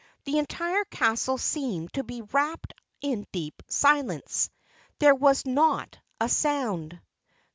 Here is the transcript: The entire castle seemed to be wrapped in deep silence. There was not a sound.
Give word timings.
The 0.23 0.39
entire 0.39 0.83
castle 0.85 1.37
seemed 1.37 1.93
to 1.93 2.01
be 2.03 2.23
wrapped 2.23 2.73
in 3.03 3.27
deep 3.31 3.61
silence. 3.67 4.49
There 4.97 5.13
was 5.13 5.45
not 5.45 5.99
a 6.19 6.27
sound. 6.27 6.99